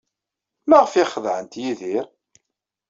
Maɣef 0.69 0.93
ay 0.93 1.07
xedɛent 1.13 1.59
Yidir? 1.61 2.05